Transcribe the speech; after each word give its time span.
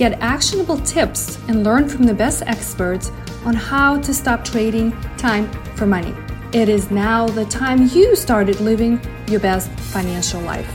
Get 0.00 0.18
actionable 0.22 0.78
tips 0.78 1.36
and 1.46 1.62
learn 1.62 1.86
from 1.86 2.04
the 2.04 2.14
best 2.14 2.42
experts 2.46 3.12
on 3.44 3.52
how 3.52 4.00
to 4.00 4.14
stop 4.14 4.42
trading 4.42 4.92
time 5.18 5.52
for 5.76 5.84
money. 5.84 6.14
It 6.54 6.70
is 6.70 6.90
now 6.90 7.28
the 7.28 7.44
time 7.44 7.86
you 7.88 8.16
started 8.16 8.60
living 8.60 8.98
your 9.28 9.40
best 9.40 9.68
financial 9.92 10.40
life. 10.40 10.66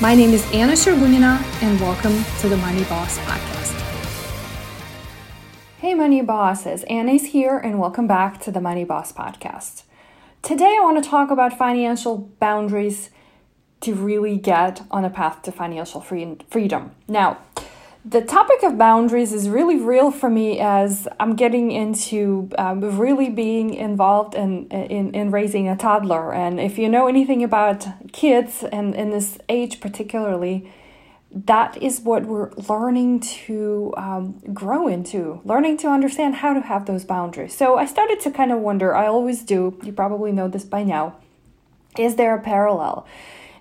My 0.00 0.16
name 0.16 0.30
is 0.30 0.44
Anna 0.52 0.72
Sergunina, 0.72 1.40
and 1.62 1.80
welcome 1.80 2.24
to 2.40 2.48
the 2.48 2.56
Money 2.56 2.82
Boss 2.86 3.16
Podcast. 3.18 3.80
Hey, 5.78 5.94
Money 5.94 6.20
Bosses. 6.20 6.82
Anna's 6.90 7.26
here, 7.26 7.56
and 7.56 7.78
welcome 7.78 8.08
back 8.08 8.40
to 8.40 8.50
the 8.50 8.60
Money 8.60 8.82
Boss 8.82 9.12
Podcast. 9.12 9.84
Today, 10.42 10.76
I 10.76 10.82
want 10.82 11.00
to 11.00 11.08
talk 11.08 11.30
about 11.30 11.56
financial 11.56 12.28
boundaries 12.40 13.10
to 13.82 13.94
really 13.94 14.36
get 14.36 14.82
on 14.90 15.04
a 15.04 15.10
path 15.10 15.42
to 15.42 15.52
financial 15.52 16.00
free- 16.00 16.38
freedom. 16.50 16.90
Now, 17.06 17.38
the 18.08 18.20
topic 18.20 18.62
of 18.62 18.78
boundaries 18.78 19.32
is 19.32 19.48
really 19.48 19.80
real 19.80 20.12
for 20.12 20.30
me 20.30 20.60
as 20.60 21.08
I'm 21.18 21.34
getting 21.34 21.72
into 21.72 22.48
um, 22.56 22.96
really 22.96 23.30
being 23.30 23.74
involved 23.74 24.36
in, 24.36 24.68
in, 24.68 25.12
in 25.12 25.32
raising 25.32 25.68
a 25.68 25.76
toddler. 25.76 26.32
And 26.32 26.60
if 26.60 26.78
you 26.78 26.88
know 26.88 27.08
anything 27.08 27.42
about 27.42 27.84
kids 28.12 28.62
and 28.62 28.94
in 28.94 29.10
this 29.10 29.38
age 29.48 29.80
particularly, 29.80 30.72
that 31.32 31.82
is 31.82 32.00
what 32.00 32.26
we're 32.26 32.52
learning 32.52 33.20
to 33.20 33.92
um, 33.96 34.40
grow 34.54 34.86
into, 34.86 35.40
learning 35.44 35.76
to 35.78 35.88
understand 35.88 36.36
how 36.36 36.54
to 36.54 36.60
have 36.60 36.86
those 36.86 37.04
boundaries. 37.04 37.56
So 37.56 37.76
I 37.76 37.86
started 37.86 38.20
to 38.20 38.30
kind 38.30 38.52
of 38.52 38.60
wonder, 38.60 38.94
I 38.94 39.08
always 39.08 39.42
do, 39.42 39.80
you 39.82 39.92
probably 39.92 40.30
know 40.30 40.46
this 40.46 40.64
by 40.64 40.84
now, 40.84 41.16
is 41.98 42.14
there 42.14 42.36
a 42.36 42.40
parallel? 42.40 43.04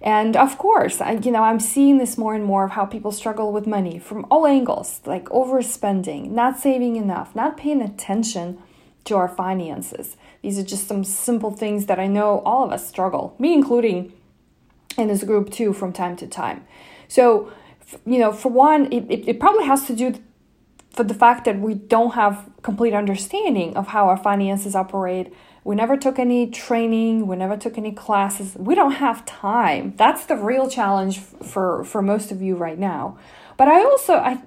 And 0.01 0.35
of 0.35 0.57
course, 0.57 1.01
I, 1.01 1.13
you 1.13 1.31
know, 1.31 1.43
I'm 1.43 1.59
seeing 1.59 1.97
this 1.97 2.17
more 2.17 2.35
and 2.35 2.43
more 2.43 2.65
of 2.65 2.71
how 2.71 2.85
people 2.85 3.11
struggle 3.11 3.51
with 3.51 3.65
money 3.65 3.97
from 3.99 4.25
all 4.29 4.45
angles, 4.45 5.01
like 5.05 5.25
overspending, 5.25 6.31
not 6.31 6.59
saving 6.59 6.95
enough, 6.95 7.35
not 7.35 7.57
paying 7.57 7.81
attention 7.81 8.61
to 9.05 9.15
our 9.15 9.27
finances. 9.27 10.17
These 10.41 10.59
are 10.59 10.63
just 10.63 10.87
some 10.87 11.03
simple 11.03 11.51
things 11.51 11.85
that 11.85 11.99
I 11.99 12.07
know 12.07 12.39
all 12.45 12.63
of 12.63 12.71
us 12.71 12.87
struggle, 12.87 13.35
me 13.39 13.53
including 13.53 14.13
in 14.97 15.07
this 15.07 15.23
group 15.23 15.51
too, 15.51 15.73
from 15.73 15.93
time 15.93 16.15
to 16.17 16.27
time. 16.27 16.65
So, 17.07 17.51
you 18.05 18.17
know, 18.17 18.31
for 18.31 18.49
one, 18.49 18.91
it, 18.91 19.05
it, 19.09 19.27
it 19.27 19.39
probably 19.39 19.65
has 19.65 19.85
to 19.87 19.95
do 19.95 20.15
for 20.89 21.03
the 21.03 21.13
fact 21.13 21.45
that 21.45 21.59
we 21.59 21.73
don't 21.73 22.13
have 22.13 22.49
complete 22.61 22.93
understanding 22.93 23.75
of 23.75 23.87
how 23.87 24.07
our 24.07 24.17
finances 24.17 24.75
operate 24.75 25.31
we 25.65 25.75
never 25.75 25.97
took 25.97 26.19
any 26.19 26.47
training, 26.47 27.25
we 27.25 27.35
never 27.35 27.57
took 27.57 27.75
any 27.75 27.91
classes. 27.91 28.55
We 28.55 28.75
don't 28.75 28.93
have 28.93 29.25
time. 29.25 29.95
That's 29.97 30.25
the 30.25 30.37
real 30.37 30.69
challenge 30.69 31.19
for 31.19 31.83
for 31.83 32.01
most 32.03 32.31
of 32.31 32.41
you 32.41 32.55
right 32.55 32.77
now. 32.77 33.17
But 33.57 33.67
I 33.67 33.83
also 33.83 34.13
I 34.13 34.43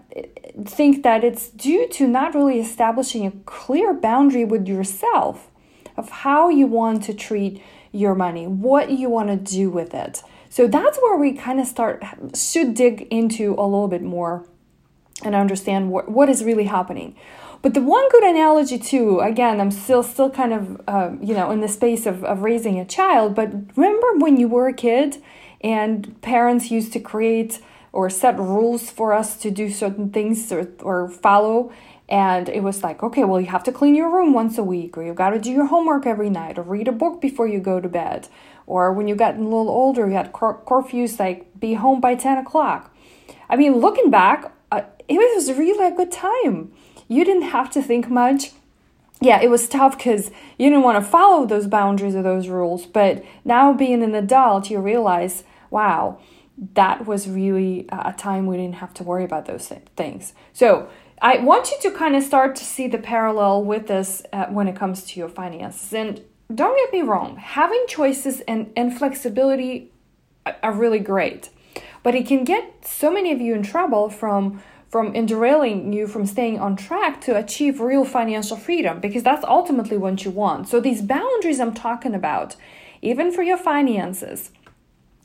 think 0.64 1.02
that 1.02 1.24
it's 1.24 1.50
due 1.50 1.88
to 1.88 2.06
not 2.06 2.34
really 2.36 2.60
establishing 2.60 3.26
a 3.26 3.32
clear 3.46 3.92
boundary 3.92 4.44
with 4.44 4.68
yourself 4.68 5.50
of 5.96 6.08
how 6.08 6.48
you 6.50 6.68
want 6.68 7.02
to 7.04 7.14
treat 7.14 7.60
your 7.90 8.14
money, 8.14 8.46
what 8.46 8.90
you 8.90 9.10
want 9.10 9.28
to 9.28 9.36
do 9.36 9.70
with 9.70 9.94
it. 9.94 10.22
So 10.48 10.68
that's 10.68 10.98
where 10.98 11.16
we 11.16 11.32
kind 11.32 11.58
of 11.58 11.66
start 11.66 12.04
should 12.36 12.74
dig 12.74 13.08
into 13.10 13.54
a 13.58 13.66
little 13.66 13.88
bit 13.88 14.02
more 14.02 14.46
and 15.24 15.34
understand 15.34 15.90
what, 15.90 16.08
what 16.08 16.28
is 16.28 16.44
really 16.44 16.64
happening. 16.64 17.16
But 17.60 17.74
the 17.74 17.82
one 17.82 18.08
good 18.10 18.22
analogy 18.22 18.78
too, 18.78 19.20
again, 19.20 19.60
I'm 19.60 19.70
still 19.70 20.02
still 20.02 20.30
kind 20.30 20.52
of 20.52 20.80
uh, 20.86 21.10
you 21.20 21.34
know 21.34 21.50
in 21.50 21.60
the 21.60 21.68
space 21.68 22.06
of, 22.06 22.24
of 22.24 22.42
raising 22.42 22.78
a 22.78 22.84
child. 22.84 23.34
But 23.34 23.52
remember 23.76 24.14
when 24.18 24.36
you 24.36 24.48
were 24.48 24.68
a 24.68 24.72
kid 24.72 25.22
and 25.60 26.20
parents 26.22 26.70
used 26.70 26.92
to 26.92 27.00
create 27.00 27.60
or 27.92 28.08
set 28.10 28.38
rules 28.38 28.90
for 28.90 29.12
us 29.12 29.36
to 29.38 29.50
do 29.50 29.70
certain 29.70 30.10
things 30.10 30.52
or, 30.52 30.68
or 30.82 31.08
follow 31.08 31.72
and 32.08 32.48
it 32.48 32.62
was 32.62 32.82
like 32.82 33.02
okay 33.02 33.24
well 33.24 33.40
you 33.40 33.46
have 33.46 33.64
to 33.64 33.72
clean 33.72 33.94
your 33.94 34.10
room 34.10 34.32
once 34.32 34.56
a 34.56 34.62
week 34.62 34.96
or 34.96 35.02
you've 35.02 35.16
got 35.16 35.30
to 35.30 35.38
do 35.38 35.50
your 35.50 35.66
homework 35.66 36.06
every 36.06 36.30
night 36.30 36.58
or 36.58 36.62
read 36.62 36.88
a 36.88 36.92
book 36.92 37.20
before 37.20 37.46
you 37.46 37.60
go 37.60 37.80
to 37.80 37.88
bed 37.88 38.28
or 38.66 38.92
when 38.92 39.08
you 39.08 39.14
got 39.14 39.36
a 39.36 39.42
little 39.42 39.68
older 39.68 40.06
you 40.06 40.14
had 40.14 40.32
cur- 40.32 40.60
curfews 40.66 41.18
like 41.18 41.58
be 41.58 41.74
home 41.74 42.00
by 42.00 42.14
10 42.14 42.38
o'clock 42.38 42.94
i 43.50 43.56
mean 43.56 43.76
looking 43.76 44.10
back 44.10 44.52
uh, 44.70 44.82
it 45.08 45.14
was 45.14 45.50
really 45.52 45.86
a 45.86 45.94
good 45.94 46.12
time 46.12 46.72
you 47.08 47.24
didn't 47.24 47.50
have 47.50 47.70
to 47.72 47.82
think 47.82 48.08
much. 48.08 48.52
Yeah, 49.20 49.40
it 49.40 49.50
was 49.50 49.68
tough 49.68 49.98
because 49.98 50.30
you 50.58 50.70
didn't 50.70 50.84
want 50.84 51.02
to 51.02 51.10
follow 51.10 51.44
those 51.44 51.66
boundaries 51.66 52.14
or 52.14 52.22
those 52.22 52.48
rules. 52.48 52.86
But 52.86 53.24
now, 53.44 53.72
being 53.72 54.02
an 54.02 54.14
adult, 54.14 54.70
you 54.70 54.78
realize, 54.78 55.42
wow, 55.70 56.20
that 56.74 57.06
was 57.06 57.28
really 57.28 57.86
a 57.88 58.12
time 58.12 58.46
we 58.46 58.56
didn't 58.56 58.76
have 58.76 58.94
to 58.94 59.02
worry 59.02 59.24
about 59.24 59.46
those 59.46 59.72
things. 59.96 60.34
So, 60.52 60.88
I 61.20 61.38
want 61.38 61.72
you 61.72 61.90
to 61.90 61.96
kind 61.96 62.14
of 62.14 62.22
start 62.22 62.54
to 62.56 62.64
see 62.64 62.86
the 62.86 62.98
parallel 62.98 63.64
with 63.64 63.88
this 63.88 64.22
uh, 64.32 64.46
when 64.46 64.68
it 64.68 64.76
comes 64.76 65.02
to 65.04 65.18
your 65.18 65.28
finances. 65.28 65.92
And 65.92 66.22
don't 66.54 66.76
get 66.76 66.92
me 66.92 67.06
wrong, 67.06 67.36
having 67.36 67.84
choices 67.88 68.40
and, 68.42 68.72
and 68.76 68.96
flexibility 68.96 69.90
are 70.62 70.72
really 70.72 71.00
great. 71.00 71.50
But 72.02 72.14
it 72.14 72.26
can 72.26 72.44
get 72.44 72.86
so 72.86 73.10
many 73.10 73.32
of 73.32 73.40
you 73.40 73.54
in 73.54 73.62
trouble 73.62 74.08
from 74.08 74.62
from 74.88 75.12
derailing 75.26 75.92
you 75.92 76.06
from 76.06 76.24
staying 76.24 76.58
on 76.58 76.74
track 76.76 77.20
to 77.20 77.36
achieve 77.36 77.80
real 77.80 78.04
financial 78.04 78.56
freedom 78.56 79.00
because 79.00 79.22
that's 79.22 79.44
ultimately 79.44 79.98
what 79.98 80.24
you 80.24 80.30
want. 80.30 80.68
So, 80.68 80.80
these 80.80 81.02
boundaries 81.02 81.60
I'm 81.60 81.74
talking 81.74 82.14
about, 82.14 82.56
even 83.02 83.30
for 83.30 83.42
your 83.42 83.58
finances, 83.58 84.50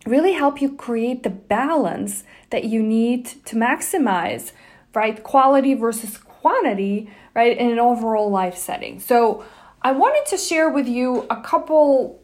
really 0.05 0.33
help 0.33 0.61
you 0.61 0.75
create 0.75 1.23
the 1.23 1.29
balance 1.29 2.25
that 2.49 2.65
you 2.65 2.83
need 2.83 3.25
to 3.45 3.55
maximize, 3.55 4.51
right? 4.93 5.23
Quality 5.23 5.73
versus 5.75 6.17
quantity, 6.17 7.09
right? 7.33 7.57
In 7.57 7.71
an 7.71 7.79
overall 7.79 8.29
life 8.29 8.57
setting. 8.57 8.99
So, 8.99 9.45
I 9.81 9.91
wanted 9.91 10.29
to 10.29 10.37
share 10.37 10.69
with 10.69 10.87
you 10.87 11.25
a 11.29 11.41
couple 11.41 12.21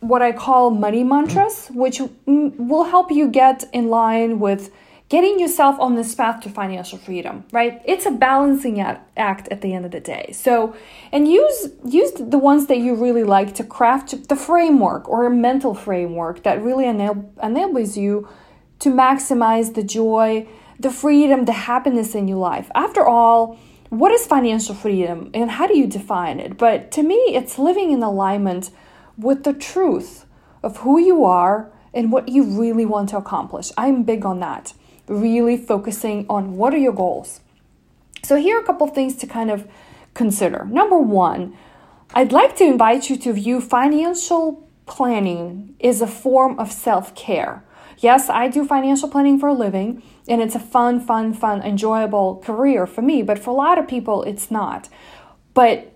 what 0.00 0.20
I 0.20 0.32
call 0.32 0.70
money 0.70 1.04
mantras, 1.04 1.68
which 1.68 2.02
will 2.26 2.84
help 2.84 3.10
you 3.10 3.28
get 3.28 3.64
in 3.72 3.88
line 3.88 4.40
with 4.40 4.70
getting 5.08 5.38
yourself 5.38 5.78
on 5.78 5.94
this 5.94 6.14
path 6.14 6.40
to 6.40 6.48
financial 6.48 6.96
freedom, 6.98 7.44
right? 7.52 7.82
It's 7.84 8.06
a 8.06 8.10
balancing 8.10 8.80
act 8.80 9.48
at 9.48 9.60
the 9.60 9.74
end 9.74 9.84
of 9.84 9.90
the 9.90 10.00
day. 10.00 10.32
So, 10.32 10.74
and 11.12 11.28
use 11.28 11.68
use 11.84 12.12
the 12.12 12.38
ones 12.38 12.66
that 12.66 12.78
you 12.78 12.94
really 12.94 13.24
like 13.24 13.54
to 13.56 13.64
craft 13.64 14.28
the 14.28 14.36
framework 14.36 15.08
or 15.08 15.26
a 15.26 15.30
mental 15.30 15.74
framework 15.74 16.42
that 16.44 16.62
really 16.62 16.84
enab- 16.84 17.28
enables 17.42 17.96
you 17.96 18.28
to 18.78 18.88
maximize 18.88 19.74
the 19.74 19.82
joy, 19.82 20.48
the 20.80 20.90
freedom, 20.90 21.44
the 21.44 21.52
happiness 21.52 22.14
in 22.14 22.26
your 22.26 22.38
life. 22.38 22.70
After 22.74 23.06
all, 23.06 23.58
what 23.90 24.12
is 24.12 24.26
financial 24.26 24.74
freedom 24.74 25.30
and 25.34 25.50
how 25.50 25.66
do 25.66 25.76
you 25.76 25.86
define 25.86 26.40
it? 26.40 26.56
But 26.56 26.90
to 26.92 27.02
me, 27.02 27.16
it's 27.28 27.58
living 27.58 27.92
in 27.92 28.02
alignment 28.02 28.70
with 29.18 29.44
the 29.44 29.52
truth 29.52 30.24
of 30.62 30.78
who 30.78 30.98
you 30.98 31.24
are 31.24 31.70
and 31.92 32.10
what 32.10 32.28
you 32.28 32.42
really 32.42 32.86
want 32.86 33.10
to 33.10 33.18
accomplish. 33.18 33.70
I'm 33.76 34.04
big 34.04 34.24
on 34.24 34.40
that 34.40 34.72
really 35.06 35.56
focusing 35.56 36.26
on 36.28 36.56
what 36.56 36.74
are 36.74 36.78
your 36.78 36.92
goals. 36.92 37.40
So, 38.22 38.36
here 38.36 38.56
are 38.58 38.62
a 38.62 38.64
couple 38.64 38.86
things 38.86 39.16
to 39.16 39.26
kind 39.26 39.50
of 39.50 39.68
consider. 40.14 40.64
Number 40.66 40.98
one, 40.98 41.56
I'd 42.14 42.32
like 42.32 42.56
to 42.56 42.64
invite 42.64 43.10
you 43.10 43.16
to 43.16 43.32
view 43.32 43.60
financial 43.60 44.68
planning 44.86 45.74
as 45.82 46.00
a 46.00 46.06
form 46.06 46.58
of 46.58 46.70
self 46.70 47.14
care. 47.14 47.64
Yes, 47.98 48.28
I 48.28 48.48
do 48.48 48.66
financial 48.66 49.08
planning 49.08 49.38
for 49.38 49.48
a 49.48 49.54
living, 49.54 50.02
and 50.28 50.42
it's 50.42 50.54
a 50.54 50.60
fun, 50.60 51.00
fun, 51.00 51.32
fun, 51.34 51.62
enjoyable 51.62 52.42
career 52.44 52.86
for 52.86 53.02
me, 53.02 53.22
but 53.22 53.38
for 53.38 53.50
a 53.50 53.54
lot 53.54 53.78
of 53.78 53.86
people, 53.86 54.22
it's 54.24 54.50
not. 54.50 54.88
But 55.54 55.92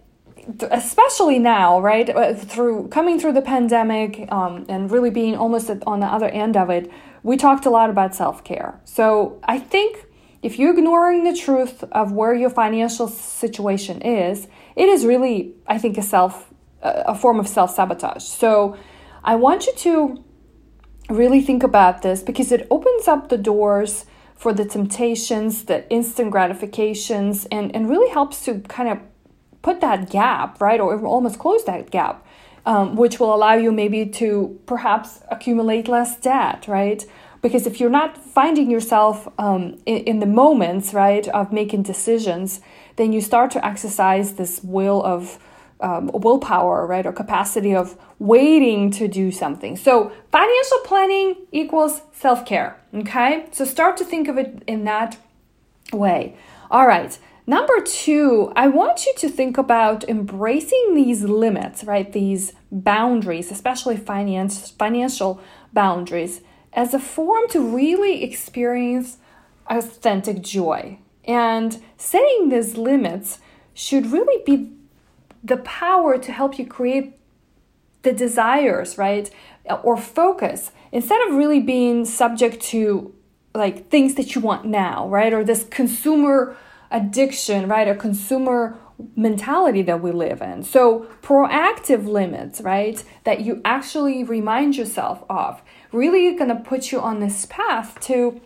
especially 0.70 1.38
now, 1.38 1.80
right, 1.80 2.08
uh, 2.08 2.34
through 2.34 2.88
coming 2.88 3.18
through 3.18 3.32
the 3.32 3.42
pandemic 3.42 4.30
um, 4.30 4.64
and 4.68 4.90
really 4.90 5.10
being 5.10 5.36
almost 5.36 5.70
on 5.86 6.00
the 6.00 6.06
other 6.06 6.28
end 6.28 6.56
of 6.56 6.70
it, 6.70 6.90
we 7.26 7.36
talked 7.36 7.66
a 7.66 7.70
lot 7.70 7.90
about 7.90 8.14
self 8.14 8.44
care. 8.44 8.80
So 8.84 9.40
I 9.42 9.58
think 9.58 10.06
if 10.42 10.60
you're 10.60 10.72
ignoring 10.78 11.24
the 11.24 11.34
truth 11.34 11.82
of 11.90 12.12
where 12.12 12.32
your 12.32 12.50
financial 12.50 13.08
situation 13.08 14.00
is, 14.00 14.46
it 14.76 14.88
is 14.88 15.04
really, 15.04 15.56
I 15.66 15.76
think, 15.78 15.98
a 15.98 16.02
self, 16.02 16.54
a 16.80 17.16
form 17.16 17.40
of 17.40 17.48
self 17.48 17.74
sabotage. 17.74 18.22
So 18.22 18.76
I 19.24 19.34
want 19.34 19.66
you 19.66 19.74
to 19.74 20.24
really 21.10 21.42
think 21.42 21.64
about 21.64 22.02
this 22.02 22.22
because 22.22 22.52
it 22.52 22.64
opens 22.70 23.08
up 23.08 23.28
the 23.28 23.38
doors 23.38 24.04
for 24.36 24.52
the 24.52 24.64
temptations, 24.64 25.64
the 25.64 25.88
instant 25.90 26.30
gratifications, 26.30 27.46
and, 27.46 27.74
and 27.74 27.90
really 27.90 28.10
helps 28.10 28.44
to 28.44 28.60
kind 28.68 28.88
of 28.88 29.00
put 29.62 29.80
that 29.80 30.10
gap, 30.10 30.60
right, 30.60 30.78
or 30.78 31.04
almost 31.04 31.40
close 31.40 31.64
that 31.64 31.90
gap, 31.90 32.24
um, 32.66 32.96
which 32.96 33.18
will 33.18 33.34
allow 33.34 33.54
you 33.54 33.72
maybe 33.72 34.04
to 34.04 34.60
perhaps 34.66 35.20
accumulate 35.30 35.88
less 35.88 36.18
debt, 36.18 36.66
right? 36.66 37.06
Because 37.40 37.66
if 37.66 37.78
you're 37.78 37.90
not 37.90 38.18
finding 38.18 38.70
yourself 38.70 39.28
um, 39.38 39.78
in, 39.86 39.98
in 39.98 40.18
the 40.18 40.26
moments, 40.26 40.92
right, 40.92 41.26
of 41.28 41.52
making 41.52 41.84
decisions, 41.84 42.60
then 42.96 43.12
you 43.12 43.20
start 43.20 43.52
to 43.52 43.64
exercise 43.64 44.34
this 44.34 44.62
will 44.64 45.02
of 45.04 45.38
um, 45.80 46.10
willpower, 46.12 46.86
right, 46.86 47.06
or 47.06 47.12
capacity 47.12 47.74
of 47.74 47.96
waiting 48.18 48.90
to 48.90 49.06
do 49.06 49.30
something. 49.30 49.76
So, 49.76 50.10
financial 50.32 50.78
planning 50.84 51.36
equals 51.52 52.02
self 52.12 52.44
care, 52.46 52.80
okay? 52.94 53.46
So, 53.52 53.64
start 53.64 53.96
to 53.98 54.04
think 54.04 54.26
of 54.26 54.38
it 54.38 54.62
in 54.66 54.84
that 54.84 55.18
way. 55.92 56.34
All 56.70 56.86
right. 56.86 57.16
Number 57.48 57.80
two, 57.80 58.52
I 58.56 58.66
want 58.66 59.06
you 59.06 59.14
to 59.18 59.28
think 59.28 59.56
about 59.56 60.02
embracing 60.08 60.94
these 60.94 61.22
limits, 61.22 61.84
right? 61.84 62.12
These 62.12 62.54
boundaries, 62.72 63.52
especially 63.52 63.96
finance, 63.96 64.70
financial 64.72 65.40
boundaries, 65.72 66.40
as 66.72 66.92
a 66.92 66.98
form 66.98 67.48
to 67.50 67.60
really 67.60 68.24
experience 68.24 69.18
authentic 69.68 70.42
joy. 70.42 70.98
And 71.24 71.80
setting 71.96 72.48
these 72.48 72.76
limits 72.76 73.38
should 73.74 74.06
really 74.06 74.42
be 74.44 74.72
the 75.44 75.58
power 75.58 76.18
to 76.18 76.32
help 76.32 76.58
you 76.58 76.66
create 76.66 77.16
the 78.02 78.12
desires, 78.12 78.98
right? 78.98 79.30
Or 79.84 79.96
focus 79.96 80.72
instead 80.90 81.20
of 81.28 81.36
really 81.36 81.60
being 81.60 82.04
subject 82.04 82.60
to 82.72 83.14
like 83.54 83.88
things 83.88 84.16
that 84.16 84.34
you 84.34 84.40
want 84.40 84.64
now, 84.64 85.08
right? 85.08 85.32
Or 85.32 85.44
this 85.44 85.64
consumer 85.64 86.56
addiction, 86.90 87.68
right? 87.68 87.88
A 87.88 87.94
consumer 87.94 88.78
mentality 89.14 89.82
that 89.82 90.00
we 90.02 90.10
live 90.10 90.40
in. 90.40 90.62
So, 90.62 91.06
proactive 91.22 92.06
limits, 92.06 92.60
right? 92.60 93.02
That 93.24 93.40
you 93.40 93.60
actually 93.64 94.24
remind 94.24 94.76
yourself 94.76 95.24
of, 95.28 95.62
really 95.92 96.34
going 96.34 96.48
to 96.48 96.56
put 96.56 96.92
you 96.92 97.00
on 97.00 97.20
this 97.20 97.46
path 97.46 97.98
to 98.02 98.40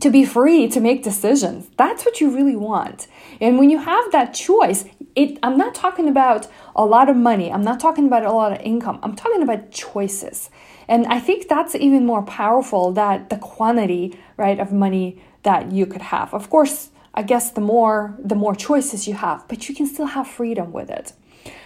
to 0.00 0.10
be 0.10 0.24
free 0.24 0.68
to 0.68 0.80
make 0.80 1.02
decisions. 1.02 1.68
That's 1.76 2.04
what 2.04 2.20
you 2.20 2.30
really 2.30 2.54
want. 2.54 3.08
And 3.40 3.58
when 3.58 3.68
you 3.68 3.78
have 3.78 4.12
that 4.12 4.32
choice, 4.32 4.84
it 5.16 5.38
I'm 5.42 5.58
not 5.58 5.74
talking 5.74 6.08
about 6.08 6.46
a 6.76 6.84
lot 6.84 7.08
of 7.08 7.16
money. 7.16 7.50
I'm 7.52 7.64
not 7.64 7.80
talking 7.80 8.06
about 8.06 8.24
a 8.24 8.32
lot 8.32 8.52
of 8.52 8.60
income. 8.60 9.00
I'm 9.02 9.16
talking 9.16 9.42
about 9.42 9.72
choices. 9.72 10.50
And 10.86 11.06
I 11.06 11.20
think 11.20 11.48
that's 11.48 11.74
even 11.74 12.06
more 12.06 12.22
powerful 12.22 12.92
that 12.92 13.28
the 13.28 13.36
quantity, 13.36 14.18
right, 14.36 14.58
of 14.58 14.72
money 14.72 15.20
that 15.42 15.72
you 15.72 15.84
could 15.84 16.02
have. 16.02 16.32
Of 16.32 16.48
course, 16.48 16.90
I 17.14 17.22
guess 17.22 17.50
the 17.50 17.60
more 17.60 18.16
the 18.18 18.34
more 18.34 18.54
choices 18.54 19.08
you 19.08 19.14
have, 19.14 19.46
but 19.48 19.68
you 19.68 19.74
can 19.74 19.86
still 19.86 20.06
have 20.06 20.28
freedom 20.28 20.72
with 20.72 20.90
it. 20.90 21.12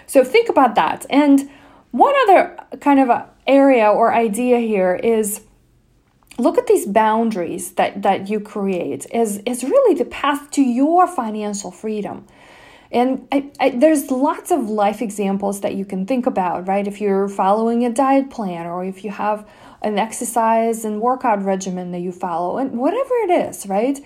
So 0.07 0.25
think 0.25 0.49
about 0.49 0.75
that. 0.75 1.07
And 1.11 1.51
one 1.91 2.15
other 2.23 2.57
kind 2.81 3.01
of 3.01 3.29
area 3.47 3.89
or 3.89 4.15
idea 4.15 4.59
here 4.59 4.95
is 4.95 5.43
look 6.39 6.59
at 6.59 6.67
these 6.67 6.87
boundaries 6.87 7.73
that, 7.73 8.03
that 8.03 8.29
you 8.29 8.41
create 8.41 9.07
is, 9.13 9.39
is 9.45 9.63
really 9.63 9.95
the 9.95 10.05
path 10.05 10.51
to 10.53 10.63
your 10.63 11.07
financial 11.07 11.71
freedom. 11.71 12.27
And 12.91 13.27
I, 13.33 13.51
I, 13.59 13.71
there's 13.71 14.11
lots 14.11 14.51
of 14.51 14.69
life 14.69 15.01
examples 15.01 15.61
that 15.63 15.75
you 15.75 15.85
can 15.85 16.07
think 16.07 16.27
about, 16.27 16.69
right? 16.69 16.87
If 16.87 17.01
you're 17.01 17.29
following 17.29 17.85
a 17.85 17.91
diet 17.91 18.31
plan 18.31 18.67
or 18.67 18.85
if 18.85 19.05
you 19.05 19.11
have 19.11 19.49
an 19.81 19.99
exercise 19.99 20.85
and 20.85 21.01
workout 21.01 21.43
regimen 21.43 21.91
that 21.93 22.01
you 22.01 22.13
follow, 22.13 22.59
and 22.59 22.79
whatever 22.79 23.15
it 23.25 23.31
is, 23.49 23.67
right? 23.67 23.99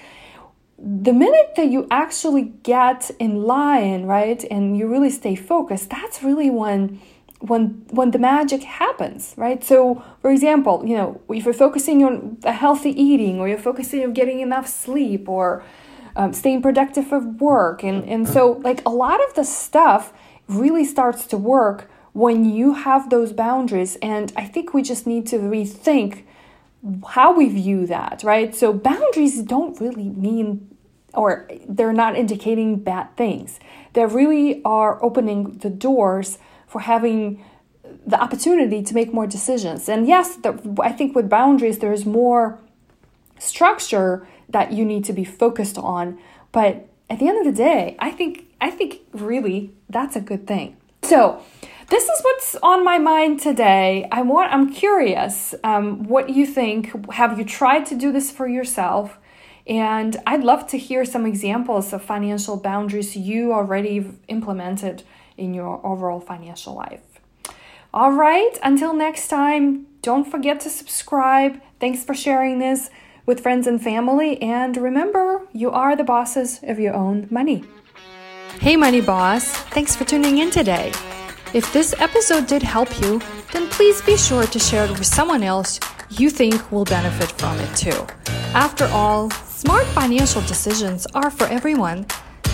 The 0.78 1.12
minute 1.12 1.54
that 1.56 1.70
you 1.70 1.86
actually 1.90 2.52
get 2.62 3.10
in 3.18 3.44
line, 3.44 4.04
right, 4.04 4.44
and 4.50 4.76
you 4.76 4.86
really 4.86 5.10
stay 5.10 5.34
focused, 5.34 5.90
that's 5.90 6.22
really 6.22 6.50
when 6.50 7.00
when 7.40 7.84
when 7.90 8.10
the 8.12 8.18
magic 8.18 8.62
happens 8.62 9.34
right? 9.36 9.62
So 9.62 10.02
for 10.22 10.30
example 10.30 10.82
you 10.86 10.96
know 10.96 11.20
if 11.28 11.44
you're 11.44 11.54
focusing 11.54 12.02
on 12.04 12.38
a 12.44 12.52
healthy 12.52 12.90
eating 12.90 13.38
or 13.40 13.48
you're 13.48 13.58
focusing 13.58 14.02
on 14.04 14.12
getting 14.12 14.40
enough 14.40 14.66
sleep 14.66 15.28
or 15.28 15.62
um, 16.16 16.32
staying 16.32 16.62
productive 16.62 17.12
at 17.12 17.24
work 17.40 17.84
and 17.84 18.04
and 18.04 18.28
so 18.28 18.52
like 18.64 18.80
a 18.86 18.90
lot 18.90 19.22
of 19.22 19.34
the 19.34 19.44
stuff 19.44 20.12
really 20.48 20.84
starts 20.84 21.26
to 21.26 21.36
work 21.36 21.90
when 22.12 22.44
you 22.44 22.72
have 22.72 23.10
those 23.10 23.32
boundaries 23.32 23.96
and 23.96 24.32
i 24.36 24.44
think 24.44 24.72
we 24.72 24.80
just 24.80 25.06
need 25.06 25.26
to 25.26 25.36
rethink 25.36 26.24
how 27.08 27.36
we 27.36 27.48
view 27.48 27.86
that 27.86 28.22
right 28.24 28.54
so 28.54 28.72
boundaries 28.72 29.42
don't 29.42 29.80
really 29.80 30.08
mean 30.08 30.68
or 31.14 31.48
they're 31.68 31.92
not 31.92 32.16
indicating 32.16 32.78
bad 32.78 33.14
things 33.16 33.58
they 33.94 34.04
really 34.04 34.62
are 34.64 35.02
opening 35.02 35.58
the 35.58 35.70
doors 35.70 36.38
for 36.66 36.80
having 36.80 37.42
the 38.06 38.20
opportunity 38.20 38.82
to 38.82 38.94
make 38.94 39.12
more 39.12 39.26
decisions. 39.26 39.88
And 39.88 40.06
yes, 40.06 40.36
the, 40.36 40.76
I 40.82 40.92
think 40.92 41.14
with 41.14 41.28
boundaries, 41.28 41.80
there's 41.80 42.06
more 42.06 42.58
structure 43.38 44.26
that 44.48 44.72
you 44.72 44.84
need 44.84 45.04
to 45.06 45.12
be 45.12 45.24
focused 45.24 45.76
on. 45.78 46.18
But 46.52 46.88
at 47.10 47.18
the 47.18 47.28
end 47.28 47.38
of 47.38 47.44
the 47.44 47.56
day, 47.56 47.96
I 47.98 48.10
think 48.10 48.44
I 48.60 48.70
think 48.70 49.00
really 49.12 49.72
that's 49.88 50.16
a 50.16 50.20
good 50.20 50.46
thing. 50.46 50.76
So 51.02 51.42
this 51.88 52.04
is 52.04 52.20
what's 52.22 52.56
on 52.56 52.84
my 52.84 52.98
mind 52.98 53.40
today. 53.40 54.08
I 54.10 54.22
want 54.22 54.52
I'm 54.52 54.72
curious 54.72 55.54
um, 55.62 56.04
what 56.04 56.30
you 56.30 56.46
think. 56.46 57.10
Have 57.12 57.38
you 57.38 57.44
tried 57.44 57.86
to 57.86 57.94
do 57.94 58.12
this 58.12 58.30
for 58.30 58.48
yourself? 58.48 59.18
And 59.66 60.16
I'd 60.26 60.44
love 60.44 60.66
to 60.68 60.78
hear 60.78 61.04
some 61.04 61.26
examples 61.26 61.92
of 61.92 62.02
financial 62.02 62.56
boundaries 62.56 63.16
you 63.16 63.52
already 63.52 64.06
implemented 64.28 65.02
in 65.36 65.54
your 65.54 65.84
overall 65.84 66.20
financial 66.20 66.74
life. 66.74 67.00
All 67.92 68.12
right, 68.12 68.58
until 68.62 68.92
next 68.92 69.28
time, 69.28 69.86
don't 70.02 70.30
forget 70.30 70.60
to 70.60 70.70
subscribe. 70.70 71.60
Thanks 71.80 72.04
for 72.04 72.14
sharing 72.14 72.58
this 72.58 72.90
with 73.26 73.40
friends 73.40 73.66
and 73.66 73.82
family. 73.82 74.40
And 74.40 74.76
remember, 74.76 75.48
you 75.52 75.70
are 75.70 75.96
the 75.96 76.04
bosses 76.04 76.60
of 76.62 76.78
your 76.78 76.94
own 76.94 77.26
money. 77.30 77.64
Hey, 78.60 78.76
Money 78.76 79.00
Boss. 79.00 79.50
Thanks 79.70 79.96
for 79.96 80.04
tuning 80.04 80.38
in 80.38 80.50
today. 80.50 80.92
If 81.56 81.72
this 81.72 81.94
episode 81.98 82.46
did 82.46 82.62
help 82.62 83.00
you, 83.00 83.18
then 83.50 83.66
please 83.68 84.02
be 84.02 84.18
sure 84.18 84.44
to 84.46 84.58
share 84.58 84.84
it 84.84 84.90
with 84.90 85.06
someone 85.06 85.42
else 85.42 85.80
you 86.10 86.28
think 86.28 86.70
will 86.70 86.84
benefit 86.84 87.32
from 87.32 87.58
it 87.58 87.74
too. 87.74 88.06
After 88.52 88.84
all, 88.88 89.30
smart 89.30 89.86
financial 89.86 90.42
decisions 90.42 91.06
are 91.14 91.30
for 91.30 91.46
everyone 91.46 92.04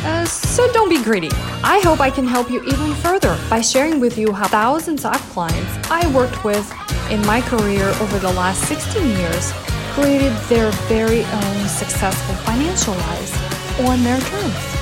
uh, 0.05 0.25
so 0.25 0.73
don't 0.73 0.89
be 0.89 1.03
greedy. 1.03 1.31
I 1.65 1.81
hope 1.83 1.99
I 1.99 2.11
can 2.11 2.29
help 2.29 2.49
you 2.49 2.63
even 2.63 2.95
further 2.95 3.37
by 3.51 3.61
sharing 3.61 3.99
with 3.99 4.17
you 4.17 4.33
how 4.33 4.47
thousands 4.47 5.05
of 5.05 5.17
clients 5.31 5.91
I 5.91 6.07
worked 6.15 6.45
with 6.45 6.65
in 7.11 7.27
my 7.27 7.41
career 7.41 7.89
over 8.01 8.21
the 8.21 8.33
last 8.33 8.63
16 8.69 9.05
years 9.19 9.53
created 9.95 10.33
their 10.49 10.71
very 10.87 11.25
own 11.25 11.69
successful 11.69 12.37
financial 12.47 12.95
lives 12.95 13.33
on 13.81 14.05
their 14.05 14.21
terms. 14.21 14.82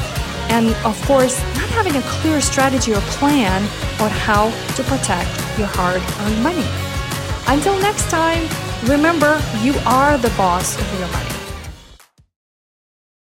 and 0.51 0.75
of 0.85 1.01
course, 1.05 1.39
not 1.55 1.69
having 1.69 1.95
a 1.95 2.01
clear 2.01 2.41
strategy 2.41 2.93
or 2.93 3.01
plan 3.17 3.63
on 4.01 4.11
how 4.11 4.49
to 4.75 4.83
protect 4.83 5.31
your 5.57 5.67
hard 5.67 6.01
earned 6.19 6.43
money. 6.43 6.67
Until 7.47 7.79
next 7.79 8.09
time, 8.09 8.43
remember 8.83 9.41
you 9.61 9.73
are 9.85 10.17
the 10.17 10.29
boss 10.37 10.79
of 10.79 10.99
your 10.99 11.07
money. 11.07 11.30